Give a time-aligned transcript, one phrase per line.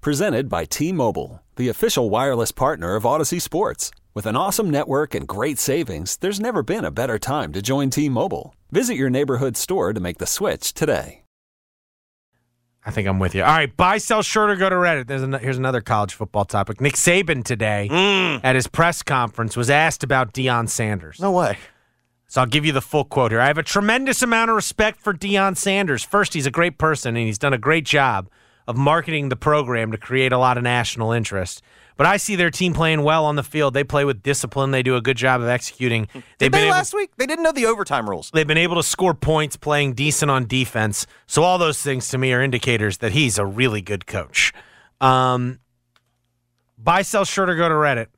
[0.00, 3.90] Presented by T Mobile, the official wireless partner of Audacy Sports.
[4.14, 7.90] With an awesome network and great savings, there's never been a better time to join
[7.90, 8.54] T Mobile.
[8.70, 11.24] Visit your neighborhood store to make the switch today.
[12.86, 13.42] I think I'm with you.
[13.42, 15.08] All right, buy, sell, short, or go to Reddit.
[15.08, 16.80] There's an, here's another college football topic.
[16.80, 18.40] Nick Saban today mm.
[18.44, 21.18] at his press conference was asked about Deion Sanders.
[21.18, 21.58] No way.
[22.28, 23.40] So I'll give you the full quote here.
[23.40, 26.04] I have a tremendous amount of respect for Deion Sanders.
[26.04, 28.30] First, he's a great person and he's done a great job
[28.68, 31.62] of marketing the program to create a lot of national interest.
[31.96, 33.72] But I see their team playing well on the field.
[33.72, 34.70] They play with discipline.
[34.70, 36.06] They do a good job of executing.
[36.12, 37.10] They've they been able, last week?
[37.16, 38.30] They didn't know the overtime rules.
[38.32, 41.06] they've been able to score points playing decent on defense.
[41.26, 44.52] So all those things to me are indicators that he's a really good coach.
[45.00, 45.60] Um,
[46.76, 48.08] buy, sell, short, or go to Reddit.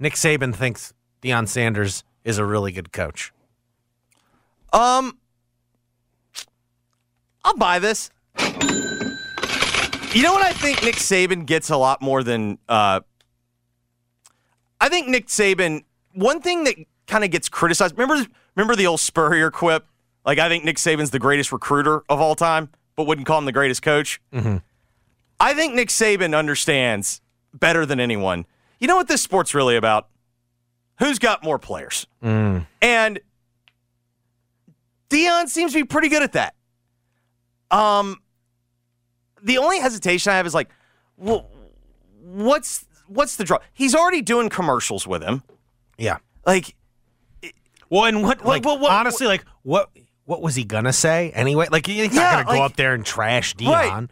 [0.00, 3.32] Nick Saban thinks Deion Sanders is a really good coach.
[4.72, 5.16] Um,
[7.44, 8.10] I'll buy this.
[10.12, 13.00] You know what I think Nick Saban gets a lot more than uh
[14.80, 16.74] I think Nick Saban one thing that
[17.06, 17.96] kind of gets criticized.
[17.96, 19.86] Remember remember the old Spurrier quip?
[20.24, 23.44] Like I think Nick Saban's the greatest recruiter of all time, but wouldn't call him
[23.44, 24.20] the greatest coach.
[25.38, 27.20] I think Nick Saban understands
[27.54, 28.46] better than anyone.
[28.80, 30.08] You know what this sport's really about?
[30.98, 32.06] Who's got more players?
[32.82, 33.20] And
[35.08, 36.54] Deion seems to be pretty good at that.
[37.70, 38.18] Um,
[39.42, 40.68] the only hesitation I have is like,
[41.16, 41.48] well,
[42.22, 43.58] what's what's the draw?
[43.72, 45.42] He's already doing commercials with him.
[45.98, 46.18] Yeah.
[46.46, 46.74] Like,
[47.90, 49.90] Well, and what, like, what- what- honestly, like, what,
[50.24, 51.66] what was he gonna say anyway?
[51.70, 53.68] Like, he's not Yeah, gonna go like- up there and trash Deion.
[53.72, 54.08] Right.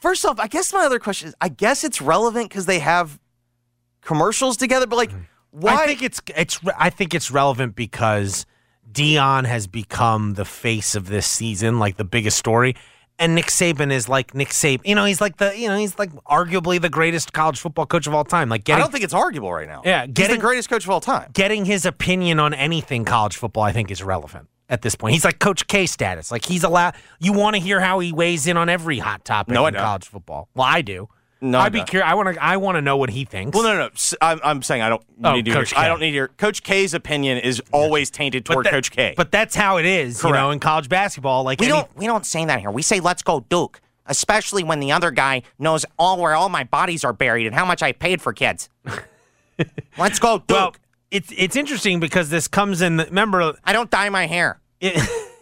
[0.00, 3.18] first off, I guess my other question is, I guess it's relevant because they have
[4.00, 5.22] commercials together, but like, mm-hmm.
[5.50, 5.82] why?
[5.82, 8.46] I think it's it's I think it's relevant because
[8.92, 12.76] Deion has become the face of this season, like the biggest story.
[13.18, 14.82] And Nick Saban is like Nick Saban.
[14.84, 18.06] You know, he's like the you know he's like arguably the greatest college football coach
[18.06, 18.48] of all time.
[18.50, 19.80] Like I don't think it's arguable right now.
[19.84, 21.30] Yeah, he's getting- the greatest coach of all time.
[21.32, 25.14] getting his opinion on anything college football, I think, is relevant at this point.
[25.14, 26.30] He's like Coach K status.
[26.30, 26.94] Like he's allowed.
[27.18, 30.04] You want to hear how he weighs in on every hot topic No, in college
[30.06, 30.48] football.
[30.54, 31.08] Well, I do.
[31.50, 32.08] No, I I'd be curious.
[32.10, 32.44] I want to.
[32.44, 33.54] I want to know what he thinks.
[33.54, 34.16] Well, no, no, no.
[34.20, 35.74] I'm, I'm saying I don't Oh, need to Coach.
[35.74, 35.88] I K.
[35.88, 36.28] don't need your.
[36.28, 39.14] Coach K's opinion is always tainted toward that- Coach K.
[39.16, 40.52] But that's how it is, you know, Correct.
[40.54, 41.42] in college basketball.
[41.44, 42.70] Like We any- don't we don't say that here.
[42.70, 46.64] We say let's go Duke, especially when the other guy knows all where all my
[46.64, 48.68] bodies are buried and how much I paid for kids.
[49.98, 50.48] let's go Duke.
[50.50, 50.76] Well,
[51.10, 52.96] it's it's interesting because this comes in.
[52.96, 54.60] The, remember, I don't dye my hair.
[54.80, 55.00] it,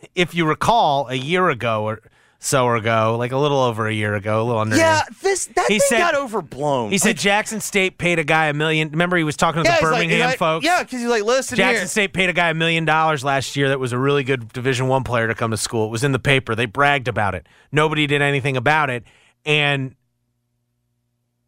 [0.15, 2.01] if you recall, a year ago or
[2.45, 4.77] so ago, like a little over a year ago, a little under.
[4.77, 6.91] yeah, this that He thing said- got overblown.
[6.91, 8.91] He said Like, Jackson State paid a guy a million.
[8.91, 10.65] Remember, he was talking to yeah, the like- Birmingham like- folks.
[10.65, 11.87] Yeah, because he's like, listen Jackson here.
[11.89, 13.71] State paid a guy a million dollars last year.
[13.71, 15.87] That was a really good Division One player to come to school.
[15.87, 16.55] It was in the paper.
[16.55, 17.47] They bragged about it.
[17.73, 19.05] Nobody did anything about it,
[19.47, 19.95] and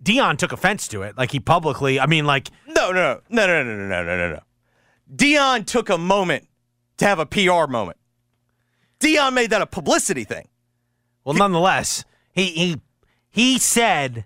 [0.03, 1.17] Deion took offense to it.
[1.19, 1.99] Like he publicly.
[2.01, 4.41] I mean, like No, no, no, no, no, no, no, no, no, no.
[5.15, 6.49] Deion took a moment
[6.99, 7.99] to have a PR moment.
[9.01, 10.49] Deion made that a publicity thing.
[11.26, 12.81] Well, nonetheless, he he
[13.31, 14.25] he said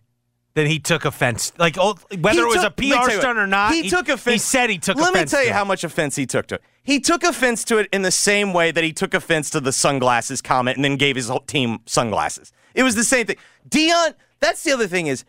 [0.54, 1.52] that he took offense.
[1.58, 3.42] Like oh, whether He it was took- a let me PR tell you stunt what,
[3.42, 4.32] or not, He, took offense.
[4.34, 4.96] He said he took.
[4.96, 5.04] Offense.
[5.06, 6.62] Let offense me tell you to how much offense he took to it.
[6.82, 9.72] He took offense to it in the same way that he took offense to the
[9.72, 12.52] sunglasses comment and then gave his whole team sunglasses.
[12.74, 13.36] It was the same thing.
[13.68, 14.14] Deion.
[14.40, 15.24] That's the other thing is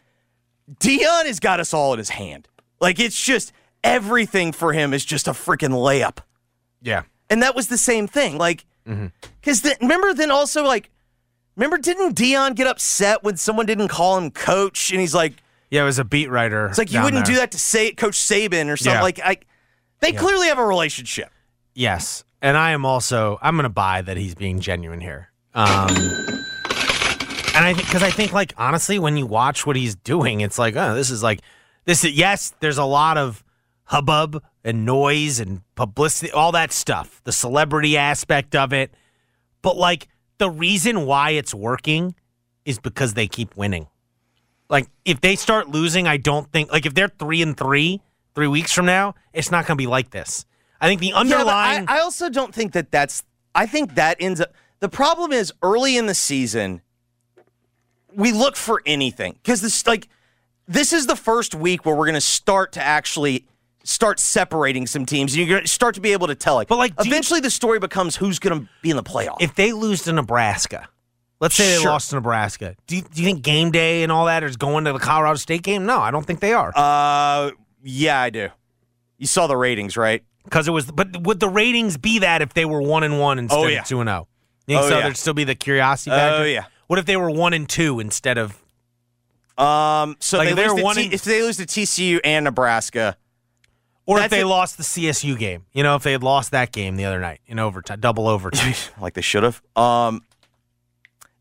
[0.79, 2.47] Deion has got us all in his hand.
[2.79, 3.51] Like it's just
[3.83, 6.17] everything for him is just a freaking layup.
[6.81, 7.03] Yeah.
[7.29, 8.37] And that was the same thing.
[8.37, 9.07] Like, Mm-hmm.
[9.39, 10.89] because remember then also like,
[11.55, 15.33] remember didn't Deion get upset when someone didn't call him coach and he's like,
[15.69, 16.67] Yeah, it was a beat writer.
[16.67, 17.35] it's like you wouldn't there.
[17.35, 18.93] do that to say Coach Saban or something.
[18.95, 19.01] Yeah.
[19.01, 19.37] Like I,
[19.99, 21.29] they clearly have a relationship.
[21.73, 23.37] Yes, and I am also.
[23.41, 25.29] I'm going to buy that he's being genuine here.
[25.53, 25.89] Um,
[27.53, 30.57] and I think because I think like honestly, when you watch what he's doing, it's
[30.57, 31.41] like, oh, this is like
[31.85, 32.03] this.
[32.03, 33.43] Is, yes, there's a lot of
[33.85, 38.93] hubbub and noise and publicity, all that stuff, the celebrity aspect of it.
[39.61, 40.07] But like
[40.41, 42.15] the reason why it's working
[42.65, 43.85] is because they keep winning.
[44.69, 48.01] Like if they start losing, I don't think like if they're three and three
[48.33, 50.45] three weeks from now, it's not going to be like this.
[50.79, 51.85] I think the Yeah, underlying.
[51.87, 53.23] I, I also don't think that that's.
[53.53, 54.51] I think that ends up.
[54.79, 56.81] The problem is early in the season.
[58.15, 60.07] we look for anything because this like
[60.67, 63.45] this is the first week where we're going to start to actually
[63.83, 65.33] start separating some teams.
[65.33, 66.55] And you're going to start to be able to tell.
[66.55, 69.03] Like, But, like, do you- eventually, the story becomes who's going to be in the
[69.03, 69.37] playoff.
[69.39, 70.87] If they lose to Nebraska,
[71.39, 74.25] let's say they lost to Nebraska, do you, do you think game day and all
[74.25, 75.85] that is going to the Colorado State game?
[75.85, 76.71] No, I don't think they are.
[76.75, 77.51] uh,
[77.83, 78.49] yeah, I do.
[79.17, 80.23] You saw the ratings, right?
[80.43, 83.37] Because it was, but would the ratings be that if they were one and one
[83.39, 83.81] instead Oh, yeah.
[83.81, 84.27] of two and zero?
[84.67, 84.95] You think Oh, so?
[84.97, 85.03] yeah.
[85.03, 86.47] There'd still be the curiosity Oh, factor.
[86.47, 86.65] yeah.
[86.87, 88.57] What if they were one and two instead of?
[89.57, 92.45] Um, so Like, they they lose one T- in- if they lose to TCU and
[92.45, 93.17] Nebraska,
[94.05, 94.45] Or if they it.
[94.47, 97.39] lost the CSU game, you know, if they had lost that game the other night
[97.45, 98.73] in overtime, double overtime.
[99.01, 99.61] like they should have.
[99.75, 100.23] Um,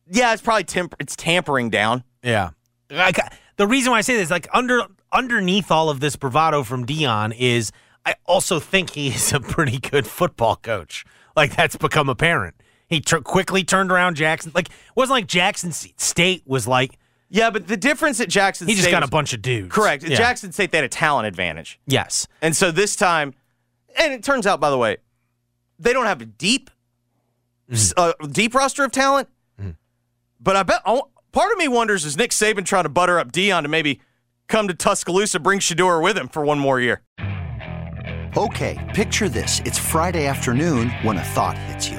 [0.08, 2.04] yeah, it's probably temp- it's tampering down.
[2.22, 2.50] yeah,
[2.90, 3.18] like
[3.56, 7.34] the reason why I say this, like under underneath all of this bravado from Deion,
[7.36, 7.72] is
[8.04, 11.04] I also think he is a pretty good football coach.
[11.36, 12.56] Like that's become apparent.
[12.88, 14.52] He tur quickly turned around Jackson.
[14.54, 16.98] Like it wasn't like Jackson State was like
[17.30, 19.72] Yeah, but the difference at Jackson he just State got a bunch of dudes.
[19.72, 20.02] correct.
[20.04, 20.16] At Yeah.
[20.16, 22.26] Jackson State, they had a talent advantage, Yes.
[22.42, 23.34] and so this time,
[23.96, 24.96] and it turns out, by the way,
[25.78, 26.70] they don't have a deep,
[27.70, 29.28] s- uh, deep roster of talent.
[30.42, 33.30] But I bet oh, part of me wonders is Nick Saban trying to butter up
[33.30, 34.00] Deion to maybe
[34.48, 37.02] come to Tuscaloosa, bring Shedeur with him for one more year.
[38.36, 39.60] Okay, picture this.
[39.66, 41.98] It's Friday afternoon when a thought hits you.